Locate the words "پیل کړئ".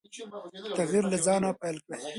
1.59-2.01